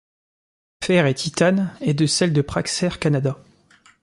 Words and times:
Fer 0.83 1.05
et 1.05 1.13
Titane 1.13 1.75
et 1.79 1.93
de 1.93 2.07
celle 2.07 2.33
de 2.33 2.41
Praxair 2.41 2.97
Canada. 2.97 3.37